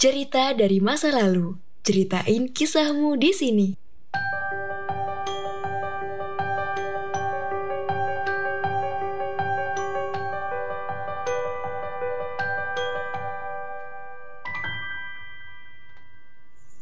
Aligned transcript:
Cerita 0.00 0.56
dari 0.56 0.80
masa 0.80 1.12
lalu. 1.12 1.60
Ceritain 1.84 2.48
kisahmu 2.48 3.20
di 3.20 3.36
sini. 3.36 3.68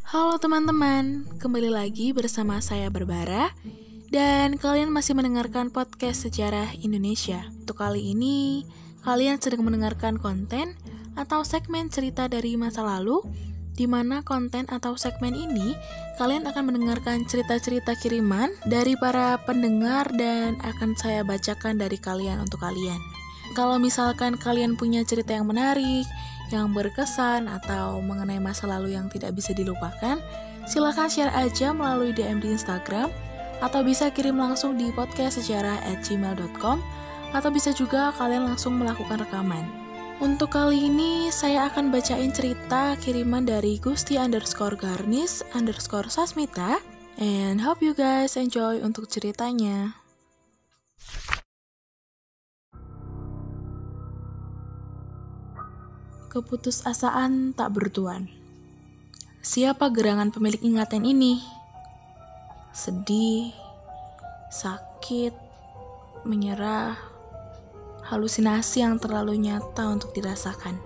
Halo 0.07 0.39
teman-teman, 0.39 1.27
kembali 1.43 1.75
lagi 1.75 2.15
bersama 2.15 2.63
saya 2.63 2.87
Berbara 2.87 3.51
dan 4.15 4.55
kalian 4.55 4.95
masih 4.95 5.19
mendengarkan 5.19 5.75
podcast 5.75 6.23
Sejarah 6.23 6.71
Indonesia. 6.87 7.51
Untuk 7.67 7.83
kali 7.83 8.15
ini, 8.15 8.63
kalian 9.03 9.43
sedang 9.43 9.67
mendengarkan 9.67 10.23
konten 10.23 10.79
atau 11.19 11.43
segmen 11.43 11.91
cerita 11.91 12.31
dari 12.31 12.55
masa 12.55 12.87
lalu, 12.87 13.27
di 13.75 13.91
mana 13.91 14.23
konten 14.23 14.67
atau 14.71 14.95
segmen 14.95 15.35
ini 15.35 15.75
kalian 16.19 16.47
akan 16.51 16.71
mendengarkan 16.71 17.27
cerita-cerita 17.27 17.95
kiriman 17.99 18.51
dari 18.67 18.95
para 18.99 19.39
pendengar 19.43 20.07
dan 20.15 20.59
akan 20.63 20.95
saya 20.99 21.23
bacakan 21.27 21.79
dari 21.79 21.99
kalian 21.99 22.43
untuk 22.43 22.63
kalian. 22.63 22.99
Kalau 23.55 23.79
misalkan 23.83 24.35
kalian 24.35 24.75
punya 24.75 25.07
cerita 25.07 25.35
yang 25.35 25.47
menarik, 25.47 26.07
yang 26.51 26.75
berkesan, 26.75 27.47
atau 27.47 28.03
mengenai 28.03 28.43
masa 28.43 28.67
lalu 28.67 28.99
yang 28.99 29.07
tidak 29.13 29.35
bisa 29.35 29.55
dilupakan, 29.55 30.19
silahkan 30.67 31.09
share 31.09 31.33
aja 31.33 31.71
melalui 31.71 32.11
DM 32.11 32.43
di 32.43 32.51
Instagram, 32.53 33.15
atau 33.63 33.81
bisa 33.83 34.11
kirim 34.11 34.39
langsung 34.39 34.75
di 34.75 34.91
podcast 34.95 35.39
sejarah 35.39 35.81
at 35.87 36.03
gmail.com, 36.03 36.83
atau 37.31 37.51
bisa 37.53 37.71
juga 37.73 38.11
kalian 38.17 38.53
langsung 38.53 38.75
melakukan 38.81 39.23
rekaman. 39.23 39.78
Untuk 40.19 40.51
kali 40.51 40.91
ini, 40.91 41.31
saya 41.31 41.71
akan 41.71 41.95
bacain 41.95 42.35
cerita 42.35 42.99
kiriman 42.99 43.47
dari 43.47 43.79
Gusti 43.79 44.19
underscore 44.19 44.75
Garnis 44.75 45.47
underscore 45.55 46.11
Sasmita. 46.11 46.83
And 47.23 47.63
hope 47.63 47.79
you 47.87 47.95
guys 47.95 48.35
enjoy 48.35 48.83
untuk 48.83 49.07
ceritanya. 49.07 49.95
Keputusasaan 56.35 57.55
tak 57.55 57.79
bertuan. 57.79 58.27
Siapa 59.39 59.87
gerangan 59.95 60.35
pemilik 60.35 60.59
ingatan 60.67 61.07
ini? 61.07 61.39
Sedih, 62.75 63.55
sakit, 64.51 65.31
menyerah, 66.27 66.99
halusinasi 68.09 68.81
yang 68.81 68.97
terlalu 68.97 69.37
nyata 69.37 69.85
untuk 69.93 70.17
dirasakan. 70.17 70.81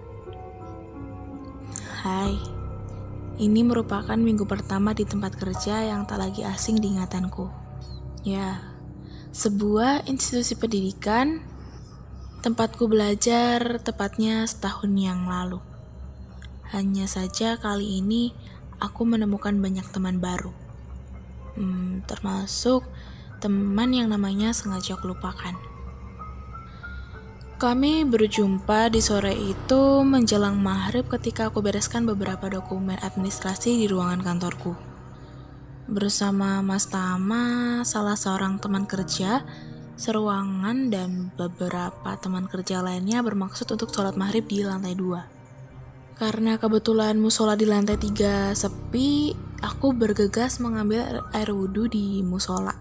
Hai, 2.02 2.34
ini 3.38 3.62
merupakan 3.62 4.18
minggu 4.18 4.42
pertama 4.42 4.90
di 4.90 5.06
tempat 5.06 5.38
kerja 5.38 5.86
yang 5.86 6.02
tak 6.02 6.18
lagi 6.18 6.42
asing 6.42 6.82
di 6.82 6.98
ingatanku. 6.98 7.46
Ya, 8.26 8.58
sebuah 9.30 10.10
institusi 10.10 10.58
pendidikan 10.58 11.46
tempatku 12.42 12.90
belajar 12.90 13.78
tepatnya 13.78 14.42
setahun 14.42 14.90
yang 14.90 15.30
lalu. 15.30 15.62
Hanya 16.74 17.06
saja 17.06 17.54
kali 17.54 18.02
ini 18.02 18.34
aku 18.82 19.06
menemukan 19.06 19.54
banyak 19.62 19.86
teman 19.94 20.18
baru. 20.18 20.50
Hmm, 21.54 22.02
termasuk 22.10 22.82
teman 23.38 23.94
yang 23.94 24.10
namanya 24.10 24.50
sengaja 24.50 24.98
aku 24.98 25.14
lupakan. 25.14 25.71
Kami 27.62 28.02
berjumpa 28.02 28.90
di 28.90 28.98
sore 28.98 29.38
itu 29.38 30.02
menjelang 30.02 30.58
maghrib 30.58 31.06
ketika 31.06 31.46
aku 31.46 31.62
bereskan 31.62 32.02
beberapa 32.02 32.50
dokumen 32.50 32.98
administrasi 32.98 33.78
di 33.78 33.86
ruangan 33.86 34.18
kantorku. 34.18 34.74
Bersama 35.86 36.58
Mas 36.58 36.90
Tama, 36.90 37.78
salah 37.86 38.18
seorang 38.18 38.58
teman 38.58 38.82
kerja, 38.82 39.46
seruangan 39.94 40.90
dan 40.90 41.30
beberapa 41.38 42.18
teman 42.18 42.50
kerja 42.50 42.82
lainnya 42.82 43.22
bermaksud 43.22 43.70
untuk 43.70 43.94
sholat 43.94 44.18
maghrib 44.18 44.42
di 44.50 44.66
lantai 44.66 44.98
dua. 44.98 45.30
Karena 46.18 46.58
kebetulan 46.58 47.14
musola 47.22 47.54
di 47.54 47.70
lantai 47.70 47.94
tiga 47.94 48.58
sepi, 48.58 49.38
aku 49.62 49.94
bergegas 49.94 50.58
mengambil 50.58 51.22
air 51.30 51.54
wudhu 51.54 51.86
di 51.86 52.26
musola. 52.26 52.74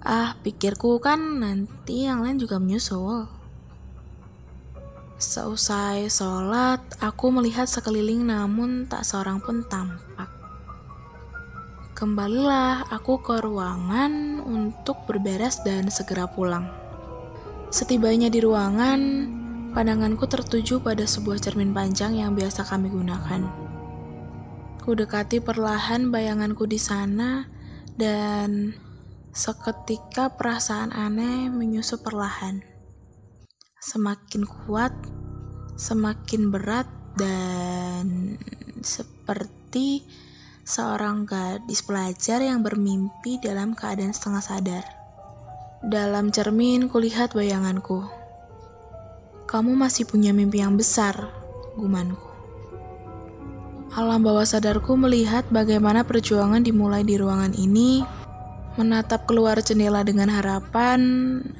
Ah, 0.00 0.40
pikirku 0.40 1.04
kan 1.04 1.20
nanti 1.44 2.08
yang 2.08 2.24
lain 2.24 2.40
juga 2.40 2.56
menyusul. 2.56 3.37
Seusai 5.18 6.06
sholat, 6.06 6.78
aku 7.02 7.34
melihat 7.34 7.66
sekeliling 7.66 8.30
namun 8.30 8.86
tak 8.86 9.02
seorang 9.02 9.42
pun 9.42 9.66
tampak. 9.66 10.30
Kembalilah 11.98 12.86
aku 12.86 13.18
ke 13.18 13.42
ruangan 13.42 14.38
untuk 14.38 15.10
berberes 15.10 15.58
dan 15.66 15.90
segera 15.90 16.30
pulang. 16.30 16.70
Setibanya 17.74 18.30
di 18.30 18.38
ruangan, 18.38 19.00
pandanganku 19.74 20.22
tertuju 20.30 20.78
pada 20.78 21.02
sebuah 21.02 21.42
cermin 21.42 21.74
panjang 21.74 22.14
yang 22.14 22.38
biasa 22.38 22.62
kami 22.62 22.86
gunakan. 22.86 23.42
Ku 24.78 24.94
dekati 24.94 25.42
perlahan 25.42 26.14
bayanganku 26.14 26.62
di 26.70 26.78
sana 26.78 27.50
dan 27.98 28.70
seketika 29.34 30.30
perasaan 30.30 30.94
aneh 30.94 31.50
menyusup 31.50 32.06
perlahan 32.06 32.67
semakin 33.78 34.42
kuat, 34.44 34.90
semakin 35.78 36.50
berat, 36.50 36.88
dan 37.18 38.38
seperti 38.82 40.06
seorang 40.62 41.26
gadis 41.26 41.82
pelajar 41.82 42.42
yang 42.42 42.62
bermimpi 42.62 43.42
dalam 43.42 43.74
keadaan 43.74 44.14
setengah 44.14 44.42
sadar. 44.42 44.84
Dalam 45.82 46.34
cermin 46.34 46.90
kulihat 46.90 47.34
bayanganku. 47.34 48.06
Kamu 49.48 49.72
masih 49.78 50.04
punya 50.04 50.34
mimpi 50.34 50.60
yang 50.60 50.76
besar, 50.76 51.32
gumanku. 51.78 52.28
Alam 53.96 54.20
bawah 54.20 54.44
sadarku 54.44 55.00
melihat 55.00 55.48
bagaimana 55.48 56.04
perjuangan 56.04 56.60
dimulai 56.60 57.00
di 57.00 57.16
ruangan 57.16 57.56
ini 57.56 58.04
menatap 58.78 59.26
keluar 59.26 59.58
jendela 59.58 60.06
dengan 60.06 60.30
harapan, 60.30 61.02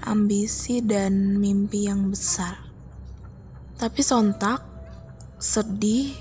ambisi, 0.06 0.78
dan 0.78 1.34
mimpi 1.42 1.90
yang 1.90 2.14
besar. 2.14 2.54
Tapi 3.74 4.06
sontak, 4.06 4.62
sedih, 5.34 6.14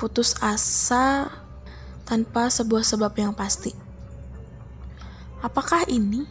putus 0.00 0.32
asa 0.40 1.28
tanpa 2.08 2.48
sebuah 2.48 2.80
sebab 2.80 3.12
yang 3.20 3.36
pasti. 3.36 3.76
Apakah 5.44 5.84
ini? 5.92 6.24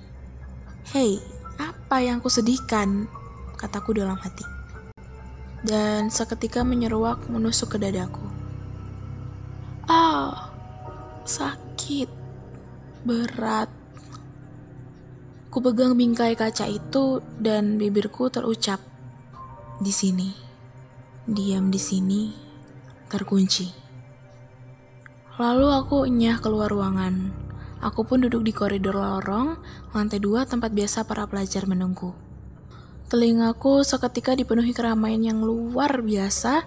Hei, 0.90 1.22
apa 1.62 2.02
yang 2.02 2.18
kusedihkan? 2.18 3.06
Kataku 3.62 3.94
dalam 3.94 4.18
hati. 4.18 4.42
Dan 5.62 6.10
seketika 6.10 6.66
menyeruak 6.66 7.30
menusuk 7.30 7.78
ke 7.78 7.78
dadaku. 7.78 8.26
Ah, 9.86 9.94
oh, 9.94 10.34
sakit, 11.30 12.10
berat, 13.06 13.83
Ku 15.54 15.62
pegang 15.62 15.94
bingkai 15.94 16.34
kaca 16.34 16.66
itu 16.66 17.22
dan 17.38 17.78
bibirku 17.78 18.26
terucap 18.26 18.82
di 19.78 19.94
sini. 19.94 20.34
Diam 21.30 21.70
di 21.70 21.78
sini, 21.78 22.34
terkunci. 23.06 23.70
Lalu 25.38 25.68
aku 25.70 26.10
enyah 26.10 26.42
keluar 26.42 26.74
ruangan. 26.74 27.30
Aku 27.86 28.02
pun 28.02 28.26
duduk 28.26 28.42
di 28.42 28.50
koridor 28.50 28.98
lorong, 28.98 29.62
lantai 29.94 30.18
dua 30.18 30.50
tempat 30.50 30.74
biasa 30.74 31.06
para 31.06 31.30
pelajar 31.30 31.70
menunggu. 31.70 32.18
Telingaku 33.14 33.86
seketika 33.86 34.34
dipenuhi 34.34 34.74
keramaian 34.74 35.22
yang 35.22 35.46
luar 35.46 36.02
biasa 36.02 36.66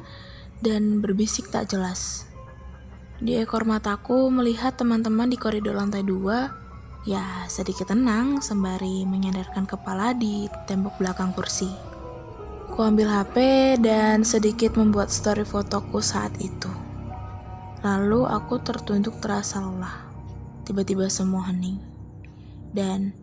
dan 0.63 1.03
berbisik 1.03 1.51
tak 1.51 1.75
jelas. 1.75 2.31
Di 3.19 3.35
ekor 3.35 3.67
mataku 3.67 4.31
melihat 4.31 4.79
teman-teman 4.79 5.27
di 5.27 5.35
koridor 5.35 5.75
lantai 5.75 6.07
dua 6.07 6.66
Ya, 7.07 7.47
sedikit 7.47 7.95
tenang 7.95 8.43
sembari 8.43 9.07
menyadarkan 9.07 9.63
kepala 9.63 10.11
di 10.11 10.51
tembok 10.67 10.99
belakang 10.99 11.31
kursi. 11.31 11.71
Ku 12.75 12.83
ambil 12.83 13.07
HP 13.07 13.37
dan 13.79 14.27
sedikit 14.27 14.75
membuat 14.75 15.15
story 15.15 15.47
fotoku 15.47 16.03
saat 16.03 16.35
itu. 16.43 16.67
Lalu 17.87 18.27
aku 18.27 18.59
tertunduk 18.59 19.23
terasa 19.23 19.63
lelah. 19.63 20.03
Tiba-tiba 20.67 21.07
semua 21.07 21.47
hening. 21.47 21.79
Dan 22.75 23.15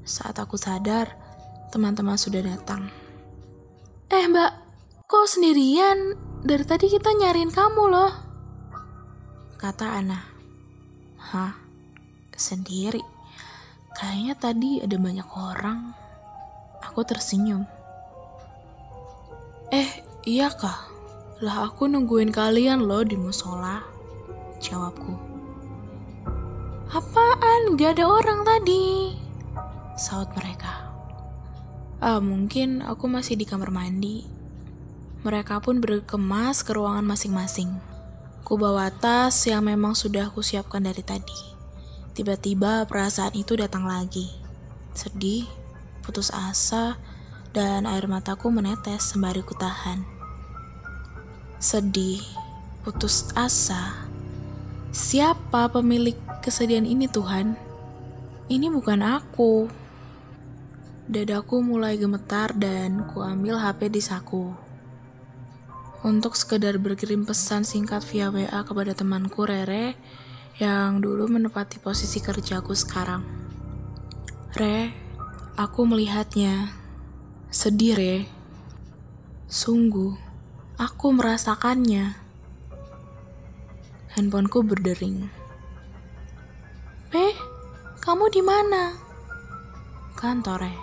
saat 0.00 0.40
aku 0.40 0.56
sadar, 0.56 1.12
teman-teman 1.76 2.16
sudah 2.16 2.40
datang. 2.40 2.88
Eh 4.08 4.24
mbak, 4.32 4.52
kok 5.04 5.28
sendirian? 5.28 6.16
Dari 6.40 6.64
tadi 6.64 6.88
kita 6.88 7.12
nyariin 7.12 7.52
kamu 7.52 7.84
loh. 7.84 8.12
Kata 9.60 10.00
Ana. 10.00 10.24
Hah? 11.20 11.68
sendiri. 12.40 13.04
Kayaknya 13.94 14.34
tadi 14.38 14.70
ada 14.80 14.96
banyak 14.96 15.28
orang. 15.34 15.94
Aku 16.80 17.02
tersenyum. 17.02 17.66
Eh, 19.70 19.90
iya 20.26 20.50
kah? 20.50 20.90
Lah 21.40 21.70
aku 21.70 21.86
nungguin 21.86 22.34
kalian 22.34 22.84
loh 22.84 23.06
di 23.06 23.14
musola. 23.14 23.82
Jawabku. 24.60 25.14
Apaan? 26.90 27.78
Gak 27.78 27.96
ada 27.96 28.10
orang 28.10 28.42
tadi. 28.42 29.14
Saut 29.94 30.26
mereka. 30.34 30.90
Ah, 32.02 32.18
mungkin 32.18 32.82
aku 32.82 33.06
masih 33.06 33.36
di 33.38 33.46
kamar 33.46 33.70
mandi. 33.70 34.26
Mereka 35.20 35.60
pun 35.60 35.84
berkemas 35.84 36.64
ke 36.64 36.72
ruangan 36.72 37.04
masing-masing. 37.04 37.76
Ku 38.40 38.56
bawa 38.56 38.88
tas 38.88 39.44
yang 39.44 39.68
memang 39.68 39.92
sudah 39.92 40.32
aku 40.32 40.40
siapkan 40.40 40.80
dari 40.80 41.04
tadi. 41.04 41.59
Tiba-tiba 42.20 42.84
perasaan 42.84 43.32
itu 43.32 43.56
datang 43.56 43.88
lagi. 43.88 44.28
Sedih, 44.92 45.48
putus 46.04 46.28
asa, 46.28 47.00
dan 47.56 47.88
air 47.88 48.04
mataku 48.12 48.52
menetes 48.52 49.16
sembari 49.16 49.40
ku 49.40 49.56
tahan. 49.56 50.04
Sedih, 51.56 52.20
putus 52.84 53.32
asa. 53.32 54.04
Siapa 54.92 55.72
pemilik 55.72 56.12
kesedihan 56.44 56.84
ini 56.84 57.08
Tuhan? 57.08 57.56
Ini 58.52 58.68
bukan 58.68 59.00
aku. 59.00 59.72
Dadaku 61.08 61.64
mulai 61.64 61.96
gemetar 61.96 62.52
dan 62.52 63.08
ku 63.08 63.24
ambil 63.24 63.56
HP 63.56 63.96
di 63.96 64.04
saku 64.04 64.52
untuk 66.04 66.36
sekedar 66.36 66.76
berkirim 66.76 67.24
pesan 67.24 67.64
singkat 67.64 68.04
via 68.12 68.28
WA 68.28 68.60
kepada 68.60 68.92
temanku 68.92 69.48
Rere 69.48 69.96
yang 70.58 70.98
dulu 70.98 71.30
menepati 71.30 71.78
posisi 71.78 72.18
kerjaku 72.18 72.74
sekarang. 72.74 73.22
Re, 74.56 74.90
aku 75.54 75.86
melihatnya. 75.86 76.74
Sedih, 77.52 77.94
Re. 77.94 78.16
Sungguh, 79.46 80.18
aku 80.80 81.14
merasakannya. 81.14 82.18
Handphoneku 84.16 84.66
berdering. 84.66 85.30
Peh, 87.14 87.34
kamu 88.02 88.26
di 88.34 88.42
mana? 88.42 88.96
Kantor, 90.18 90.66
Re. 90.66 90.74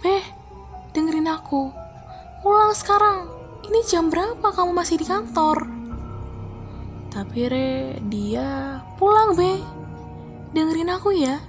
Peh, 0.00 0.24
dengerin 0.96 1.28
aku. 1.28 1.68
Pulang 2.40 2.72
sekarang. 2.72 3.28
Ini 3.62 3.80
jam 3.86 4.08
berapa 4.08 4.48
kamu 4.50 4.72
masih 4.74 4.96
di 4.96 5.06
kantor? 5.06 5.81
Tapi 7.12 7.44
Re, 7.44 8.00
dia 8.08 8.80
pulang 8.96 9.36
be. 9.36 9.60
Dengerin 10.56 10.88
aku 10.88 11.12
ya. 11.12 11.44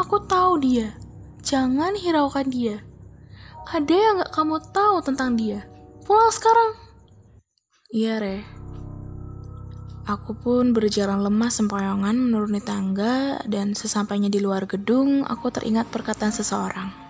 Aku 0.00 0.24
tahu 0.24 0.64
dia. 0.64 0.96
Jangan 1.44 1.92
hiraukan 1.92 2.48
dia. 2.48 2.80
Ada 3.68 3.92
yang 3.92 4.14
gak 4.24 4.32
kamu 4.32 4.56
tahu 4.72 4.96
tentang 5.04 5.36
dia. 5.36 5.68
Pulang 6.08 6.32
sekarang. 6.32 6.72
Iya 7.92 8.16
Re. 8.16 8.38
Aku 10.08 10.32
pun 10.32 10.72
berjalan 10.72 11.20
lemah 11.20 11.52
sempoyongan 11.52 12.16
menuruni 12.16 12.64
tangga 12.64 13.44
dan 13.44 13.76
sesampainya 13.76 14.32
di 14.32 14.40
luar 14.40 14.64
gedung, 14.64 15.20
aku 15.28 15.52
teringat 15.52 15.92
perkataan 15.92 16.32
seseorang 16.32 17.08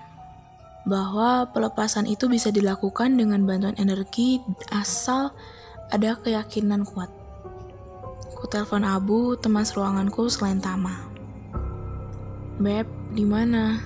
bahwa 0.88 1.44
pelepasan 1.52 2.08
itu 2.08 2.26
bisa 2.32 2.48
dilakukan 2.48 3.12
dengan 3.14 3.44
bantuan 3.44 3.76
energi 3.76 4.40
asal 4.72 5.36
ada 5.92 6.16
keyakinan 6.16 6.82
kuat. 6.88 7.17
Ku 8.34 8.46
telepon 8.46 8.86
Abu, 8.86 9.34
teman 9.38 9.66
seruanganku 9.66 10.30
selain 10.30 10.62
Tama. 10.62 10.94
Beb, 12.58 12.86
di 13.14 13.22
mana? 13.22 13.78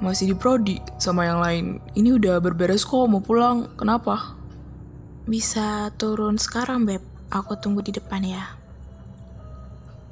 Masih 0.00 0.32
di 0.32 0.36
prodi 0.36 0.80
sama 0.96 1.28
yang 1.28 1.40
lain. 1.44 1.64
Ini 1.92 2.16
udah 2.16 2.40
berberes 2.40 2.88
kok, 2.88 3.04
mau 3.04 3.20
pulang. 3.20 3.68
Kenapa? 3.76 4.36
Bisa 5.28 5.92
turun 6.00 6.40
sekarang, 6.40 6.88
Beb. 6.88 7.04
Aku 7.28 7.56
tunggu 7.60 7.84
di 7.84 7.92
depan 7.92 8.24
ya. 8.24 8.44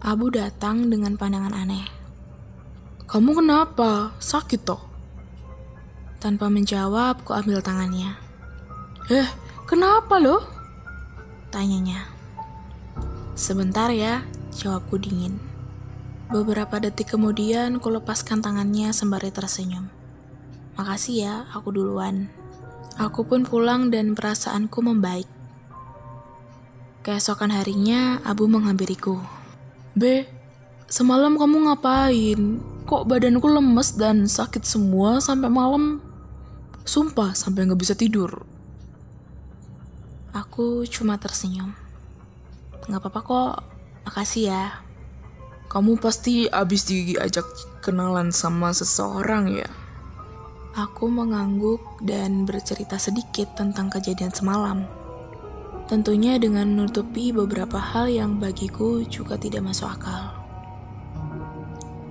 Abu 0.05 0.29
datang 0.35 0.93
dengan 0.93 1.17
pandangan 1.17 1.55
aneh. 1.57 1.87
Kamu 3.09 3.39
kenapa? 3.39 4.13
Sakit 4.21 4.61
toh? 4.61 4.83
Tanpa 6.21 6.53
menjawab, 6.53 7.25
ku 7.25 7.33
ambil 7.33 7.65
tangannya. 7.65 8.13
Eh, 9.09 9.29
kenapa 9.65 10.21
lo? 10.21 10.43
Tanyanya. 11.49 12.12
Sebentar 13.33 13.89
ya, 13.89 14.29
jawabku 14.53 15.01
dingin. 15.01 15.41
Beberapa 16.29 16.77
detik 16.77 17.17
kemudian, 17.17 17.81
ku 17.81 17.89
lepaskan 17.89 18.45
tangannya 18.45 18.93
sembari 18.93 19.33
tersenyum. 19.33 19.89
Makasih 20.77 21.17
ya, 21.17 21.35
aku 21.49 21.73
duluan. 21.73 22.29
Aku 23.01 23.25
pun 23.25 23.49
pulang 23.49 23.89
dan 23.89 24.13
perasaanku 24.13 24.85
membaik. 24.85 25.29
Keesokan 27.01 27.57
harinya, 27.57 28.21
Abu 28.21 28.45
menghampiriku. 28.53 29.17
B, 29.97 30.29
semalam 30.85 31.41
kamu 31.41 31.73
ngapain? 31.73 32.41
Kok 32.85 33.09
badanku 33.09 33.49
lemes 33.49 33.97
dan 33.97 34.29
sakit 34.29 34.61
semua 34.69 35.25
sampai 35.25 35.49
malam? 35.49 36.05
Sumpah 36.85 37.33
sampai 37.33 37.65
nggak 37.65 37.81
bisa 37.81 37.97
tidur. 37.97 38.45
Aku 40.37 40.85
cuma 40.85 41.17
tersenyum. 41.17 41.82
Nggak 42.91 43.01
apa-apa 43.03 43.21
kok, 43.23 43.55
makasih 44.07 44.51
ya. 44.51 44.65
Kamu 45.71 45.97
pasti 46.03 46.51
abis 46.51 46.85
diajak 46.91 47.47
kenalan 47.81 48.29
sama 48.29 48.75
seseorang 48.75 49.57
ya? 49.57 49.71
Aku 50.73 51.13
mengangguk 51.13 51.81
dan 52.01 52.49
bercerita 52.49 52.97
sedikit 52.97 53.53
tentang 53.57 53.93
kejadian 53.93 54.33
semalam. 54.33 54.89
Tentunya 55.85 56.41
dengan 56.41 56.73
menutupi 56.73 57.29
beberapa 57.29 57.77
hal 57.77 58.09
yang 58.09 58.41
bagiku 58.41 59.05
juga 59.05 59.37
tidak 59.37 59.69
masuk 59.69 59.93
akal. 59.93 60.33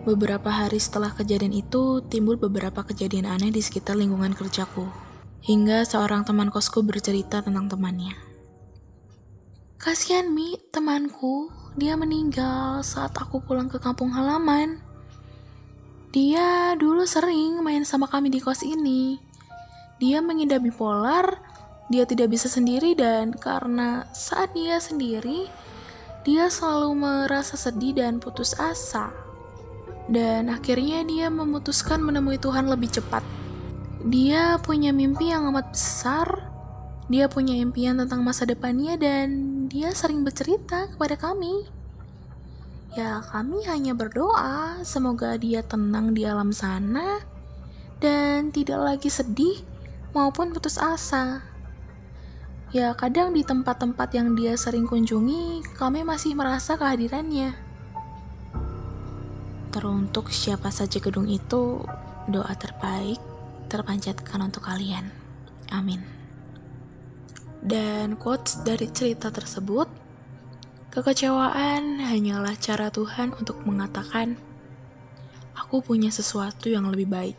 Beberapa 0.02 0.50
hari 0.50 0.82
setelah 0.82 1.14
kejadian 1.14 1.54
itu, 1.54 2.02
timbul 2.10 2.38
beberapa 2.38 2.82
kejadian 2.82 3.30
aneh 3.30 3.54
di 3.54 3.62
sekitar 3.62 3.94
lingkungan 3.98 4.34
kerjaku. 4.34 4.90
Hingga 5.46 5.86
seorang 5.86 6.26
teman 6.26 6.50
kosku 6.50 6.82
bercerita 6.82 7.42
tentang 7.46 7.70
temannya. 7.70 8.31
Kasihan 9.82 10.30
Mi, 10.30 10.62
temanku. 10.70 11.50
Dia 11.74 11.98
meninggal 11.98 12.86
saat 12.86 13.18
aku 13.18 13.42
pulang 13.42 13.66
ke 13.66 13.82
kampung 13.82 14.14
halaman. 14.14 14.78
Dia 16.14 16.78
dulu 16.78 17.02
sering 17.10 17.66
main 17.66 17.82
sama 17.82 18.06
kami 18.06 18.30
di 18.30 18.38
kos 18.38 18.62
ini. 18.62 19.18
Dia 19.98 20.22
mengidap 20.22 20.62
bipolar, 20.62 21.42
dia 21.90 22.06
tidak 22.06 22.30
bisa 22.30 22.46
sendiri 22.46 22.94
dan 22.94 23.34
karena 23.34 24.06
saat 24.14 24.54
dia 24.54 24.78
sendiri, 24.78 25.50
dia 26.22 26.46
selalu 26.54 27.02
merasa 27.02 27.58
sedih 27.58 27.98
dan 27.98 28.22
putus 28.22 28.54
asa. 28.62 29.10
Dan 30.06 30.54
akhirnya 30.54 31.02
dia 31.10 31.34
memutuskan 31.34 32.06
menemui 32.06 32.38
Tuhan 32.38 32.70
lebih 32.70 33.02
cepat. 33.02 33.26
Dia 34.06 34.62
punya 34.62 34.94
mimpi 34.94 35.34
yang 35.34 35.50
amat 35.50 35.74
besar. 35.74 36.54
Dia 37.10 37.26
punya 37.28 37.58
impian 37.58 37.98
tentang 37.98 38.22
masa 38.22 38.48
depannya 38.48 38.96
dan 38.96 39.61
dia 39.72 39.96
sering 39.96 40.28
bercerita 40.28 40.92
kepada 40.92 41.16
kami. 41.16 41.64
Ya, 42.92 43.24
kami 43.24 43.64
hanya 43.72 43.96
berdoa 43.96 44.84
semoga 44.84 45.40
dia 45.40 45.64
tenang 45.64 46.12
di 46.12 46.28
alam 46.28 46.52
sana 46.52 47.24
dan 48.04 48.52
tidak 48.52 48.84
lagi 48.84 49.08
sedih 49.08 49.64
maupun 50.12 50.52
putus 50.52 50.76
asa. 50.76 51.40
Ya, 52.76 52.92
kadang 53.00 53.32
di 53.32 53.48
tempat-tempat 53.48 54.12
yang 54.12 54.36
dia 54.36 54.60
sering 54.60 54.92
kunjungi, 54.92 55.64
kami 55.80 56.04
masih 56.04 56.36
merasa 56.36 56.76
kehadirannya. 56.76 57.56
Teruntuk 59.72 60.36
siapa 60.36 60.68
saja 60.68 61.00
gedung 61.00 61.32
itu, 61.32 61.80
doa 62.28 62.54
terbaik 62.60 63.24
terpanjatkan 63.72 64.52
untuk 64.52 64.68
kalian. 64.68 65.08
Amin. 65.72 66.21
Dan 67.62 68.18
quotes 68.18 68.66
dari 68.66 68.90
cerita 68.90 69.30
tersebut, 69.30 69.86
kekecewaan 70.90 72.02
hanyalah 72.02 72.58
cara 72.58 72.90
Tuhan 72.90 73.38
untuk 73.38 73.62
mengatakan, 73.70 74.34
aku 75.54 75.86
punya 75.86 76.10
sesuatu 76.10 76.74
yang 76.74 76.90
lebih 76.90 77.06
baik. 77.06 77.38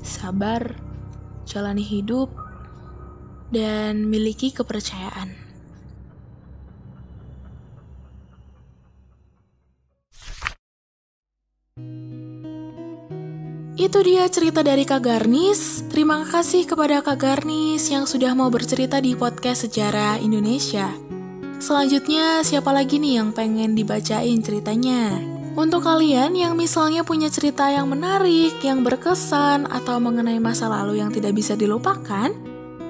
Sabar, 0.00 0.72
jalani 1.44 1.84
hidup, 1.84 2.32
dan 3.52 4.08
miliki 4.08 4.56
kepercayaan. 4.56 5.49
Itu 13.80 14.04
dia 14.04 14.28
cerita 14.28 14.60
dari 14.60 14.84
Kak 14.84 15.00
Garnis. 15.00 15.80
Terima 15.88 16.20
kasih 16.28 16.68
kepada 16.68 17.00
Kak 17.00 17.16
Garnis 17.16 17.88
yang 17.88 18.04
sudah 18.04 18.36
mau 18.36 18.52
bercerita 18.52 19.00
di 19.00 19.16
podcast 19.16 19.64
Sejarah 19.64 20.20
Indonesia. 20.20 20.92
Selanjutnya, 21.64 22.44
siapa 22.44 22.76
lagi 22.76 23.00
nih 23.00 23.24
yang 23.24 23.32
pengen 23.32 23.72
dibacain 23.72 24.44
ceritanya? 24.44 25.16
Untuk 25.56 25.88
kalian 25.88 26.36
yang 26.36 26.60
misalnya 26.60 27.08
punya 27.08 27.32
cerita 27.32 27.72
yang 27.72 27.88
menarik, 27.88 28.60
yang 28.60 28.84
berkesan, 28.84 29.64
atau 29.64 29.96
mengenai 29.96 30.36
masa 30.36 30.68
lalu 30.68 31.00
yang 31.00 31.08
tidak 31.08 31.32
bisa 31.32 31.56
dilupakan, 31.56 32.28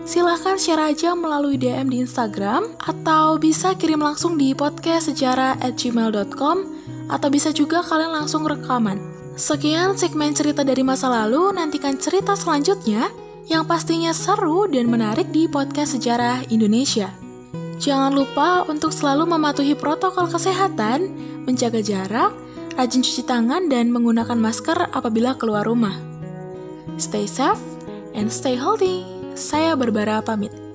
Silahkan 0.00 0.59
share 0.59 0.90
aja 0.90 1.14
melalui 1.14 1.54
DM 1.54 1.87
di 1.87 2.02
Instagram 2.02 2.66
atau 2.82 3.38
bisa 3.38 3.78
kirim 3.78 4.02
langsung 4.02 4.35
di 4.35 4.56
podcast 4.59 5.06
sejarah 5.12 5.61
at 5.62 5.78
gmail.com 5.78 6.56
atau 7.12 7.28
bisa 7.30 7.54
juga 7.54 7.78
kalian 7.85 8.18
langsung 8.18 8.42
rekaman. 8.42 9.09
Sekian 9.38 9.94
segmen 9.94 10.34
cerita 10.34 10.66
dari 10.66 10.82
masa 10.82 11.06
lalu, 11.06 11.54
nantikan 11.54 11.94
cerita 11.94 12.34
selanjutnya 12.34 13.10
yang 13.46 13.66
pastinya 13.66 14.10
seru 14.10 14.66
dan 14.66 14.90
menarik 14.90 15.30
di 15.30 15.46
podcast 15.46 15.94
sejarah 15.99 16.46
Indonesia. 16.50 17.14
Jangan 17.80 18.12
lupa 18.12 18.66
untuk 18.68 18.92
selalu 18.92 19.30
mematuhi 19.30 19.72
protokol 19.78 20.28
kesehatan, 20.28 21.10
menjaga 21.49 21.80
jarak, 21.80 22.34
rajin 22.76 23.00
cuci 23.00 23.25
tangan, 23.25 23.72
dan 23.72 23.88
menggunakan 23.88 24.37
masker 24.37 24.90
apabila 24.92 25.38
keluar 25.38 25.64
rumah. 25.64 25.96
Stay 27.00 27.25
safe 27.25 27.62
and 28.12 28.28
stay 28.28 28.58
healthy. 28.58 29.06
Saya 29.32 29.72
Barbara 29.78 30.20
pamit. 30.20 30.69